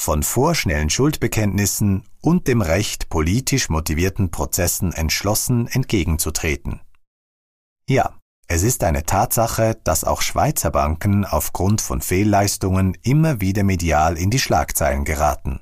[0.00, 6.80] von vorschnellen Schuldbekenntnissen und dem Recht, politisch motivierten Prozessen entschlossen entgegenzutreten.
[7.88, 8.14] Ja,
[8.46, 14.30] es ist eine Tatsache, dass auch Schweizer Banken aufgrund von Fehlleistungen immer wieder medial in
[14.30, 15.60] die Schlagzeilen geraten.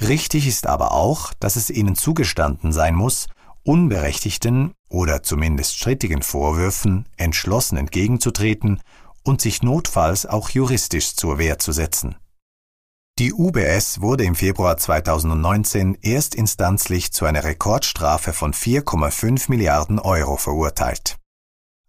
[0.00, 3.28] Richtig ist aber auch, dass es ihnen zugestanden sein muss,
[3.62, 8.80] unberechtigten oder zumindest strittigen Vorwürfen entschlossen entgegenzutreten
[9.22, 12.16] und sich notfalls auch juristisch zur Wehr zu setzen.
[13.18, 21.16] Die UBS wurde im Februar 2019 erstinstanzlich zu einer Rekordstrafe von 4,5 Milliarden Euro verurteilt.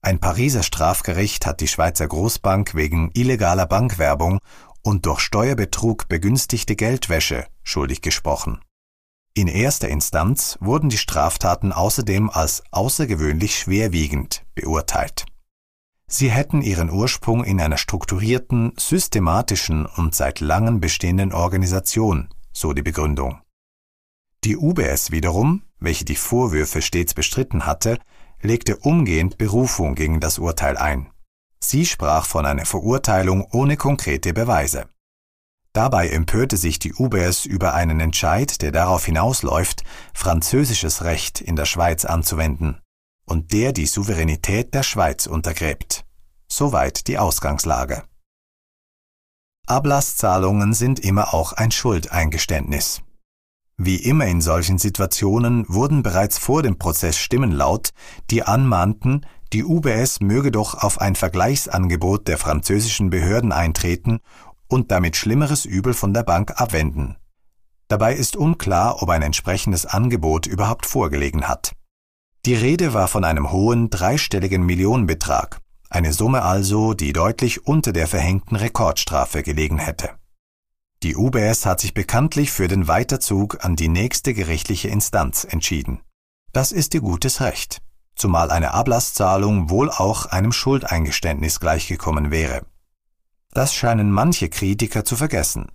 [0.01, 4.39] Ein Pariser Strafgericht hat die Schweizer Großbank wegen illegaler Bankwerbung
[4.83, 8.61] und durch Steuerbetrug begünstigte Geldwäsche schuldig gesprochen.
[9.33, 15.25] In erster Instanz wurden die Straftaten außerdem als außergewöhnlich schwerwiegend beurteilt.
[16.09, 22.81] Sie hätten ihren Ursprung in einer strukturierten, systematischen und seit langem bestehenden Organisation, so die
[22.81, 23.41] Begründung.
[24.45, 27.99] Die UBS wiederum, welche die Vorwürfe stets bestritten hatte,
[28.41, 31.11] legte umgehend Berufung gegen das Urteil ein.
[31.59, 34.87] Sie sprach von einer Verurteilung ohne konkrete Beweise.
[35.73, 39.83] Dabei empörte sich die UBS über einen Entscheid, der darauf hinausläuft,
[40.13, 42.79] französisches Recht in der Schweiz anzuwenden
[43.27, 46.05] und der die Souveränität der Schweiz untergräbt.
[46.51, 48.03] Soweit die Ausgangslage.
[49.67, 53.01] Ablasszahlungen sind immer auch ein Schuldeingeständnis.
[53.77, 57.91] Wie immer in solchen Situationen wurden bereits vor dem Prozess Stimmen laut,
[58.31, 64.19] die anmahnten, die UBS möge doch auf ein Vergleichsangebot der französischen Behörden eintreten
[64.67, 67.17] und damit schlimmeres Übel von der Bank abwenden.
[67.87, 71.76] Dabei ist unklar, ob ein entsprechendes Angebot überhaupt vorgelegen hat.
[72.47, 75.59] Die Rede war von einem hohen dreistelligen Millionenbetrag,
[75.89, 80.11] eine Summe also, die deutlich unter der verhängten Rekordstrafe gelegen hätte.
[81.03, 85.99] Die UBS hat sich bekanntlich für den Weiterzug an die nächste gerichtliche Instanz entschieden.
[86.53, 87.81] Das ist ihr gutes Recht,
[88.15, 92.61] zumal eine Ablasszahlung wohl auch einem Schuldeingeständnis gleichgekommen wäre.
[93.51, 95.69] Das scheinen manche Kritiker zu vergessen.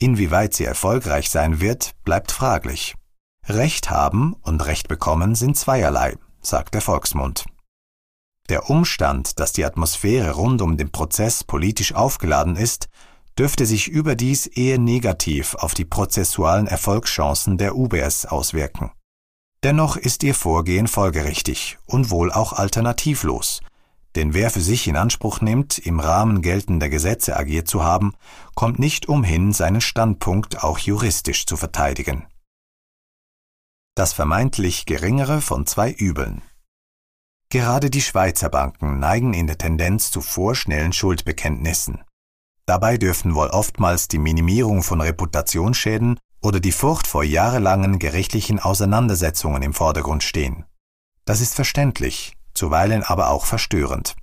[0.00, 2.96] Inwieweit sie erfolgreich sein wird, bleibt fraglich.
[3.48, 7.44] Recht haben und Recht bekommen sind zweierlei, sagt der Volksmund.
[8.48, 12.88] Der Umstand, dass die Atmosphäre rund um den Prozess politisch aufgeladen ist,
[13.38, 18.90] dürfte sich überdies eher negativ auf die prozessualen Erfolgschancen der UBS auswirken.
[19.62, 23.60] Dennoch ist ihr Vorgehen folgerichtig und wohl auch alternativlos,
[24.16, 28.14] denn wer für sich in Anspruch nimmt, im Rahmen geltender Gesetze agiert zu haben,
[28.54, 32.24] kommt nicht umhin, seinen Standpunkt auch juristisch zu verteidigen.
[33.96, 36.42] Das vermeintlich geringere von zwei Übeln.
[37.48, 42.04] Gerade die Schweizer Banken neigen in der Tendenz zu vorschnellen Schuldbekenntnissen.
[42.66, 49.62] Dabei dürften wohl oftmals die Minimierung von Reputationsschäden oder die Furcht vor jahrelangen gerichtlichen Auseinandersetzungen
[49.62, 50.66] im Vordergrund stehen.
[51.24, 54.14] Das ist verständlich, zuweilen aber auch verstörend.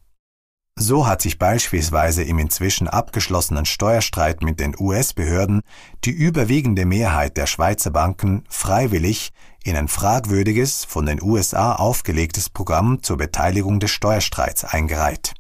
[0.76, 5.62] So hat sich beispielsweise im inzwischen abgeschlossenen Steuerstreit mit den US-Behörden
[6.04, 9.32] die überwiegende Mehrheit der Schweizer Banken freiwillig
[9.64, 15.34] in ein fragwürdiges, von den USA aufgelegtes Programm zur Beteiligung des Steuerstreits eingereiht.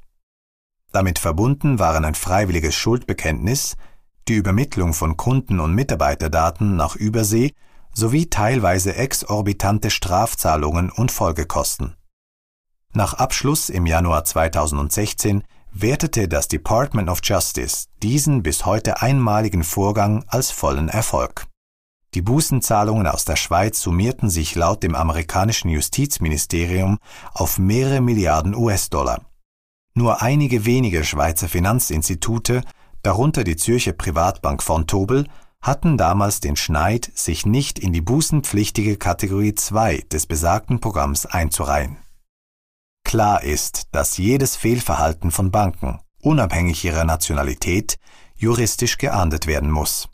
[0.92, 3.76] Damit verbunden waren ein freiwilliges Schuldbekenntnis,
[4.28, 7.52] die Übermittlung von Kunden- und Mitarbeiterdaten nach Übersee
[7.92, 11.96] sowie teilweise exorbitante Strafzahlungen und Folgekosten.
[12.96, 20.24] Nach Abschluss im Januar 2016 wertete das Department of Justice diesen bis heute einmaligen Vorgang
[20.28, 21.48] als vollen Erfolg.
[22.14, 27.00] Die Bußenzahlungen aus der Schweiz summierten sich laut dem amerikanischen Justizministerium
[27.34, 29.22] auf mehrere Milliarden US-Dollar.
[29.96, 32.62] Nur einige wenige Schweizer Finanzinstitute,
[33.02, 35.28] darunter die Zürcher Privatbank von Tobel,
[35.64, 41.98] hatten damals den Schneid, sich nicht in die bußenpflichtige Kategorie 2 des besagten Programms einzureihen.
[43.13, 48.00] Klar ist, dass jedes Fehlverhalten von Banken, unabhängig ihrer Nationalität,
[48.34, 50.09] juristisch geahndet werden muss.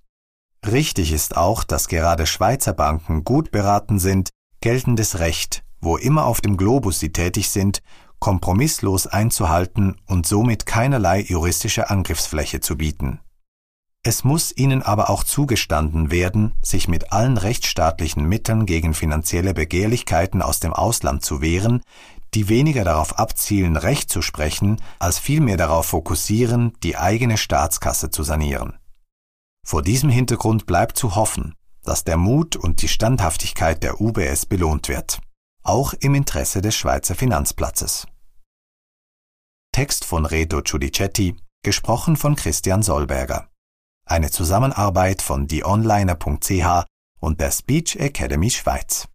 [0.69, 6.41] Richtig ist auch, dass gerade Schweizer Banken gut beraten sind, geltendes Recht, wo immer auf
[6.41, 7.81] dem Globus sie tätig sind,
[8.19, 13.21] kompromisslos einzuhalten und somit keinerlei juristische Angriffsfläche zu bieten.
[14.01, 20.41] Es muss ihnen aber auch zugestanden werden, sich mit allen rechtsstaatlichen Mitteln gegen finanzielle Begehrlichkeiten
[20.41, 21.81] aus dem Ausland zu wehren,
[22.33, 28.23] die weniger darauf abzielen, Recht zu sprechen, als vielmehr darauf fokussieren, die eigene Staatskasse zu
[28.23, 28.77] sanieren.
[29.65, 31.53] Vor diesem Hintergrund bleibt zu hoffen,
[31.83, 35.19] dass der Mut und die Standhaftigkeit der UBS belohnt wird
[35.63, 38.07] auch im Interesse des Schweizer Finanzplatzes.
[39.71, 43.49] Text von Reto Giudicetti, gesprochen von Christian Solberger.
[44.05, 46.85] eine Zusammenarbeit von dieonliner.ch
[47.19, 49.07] und der Speech Academy Schweiz.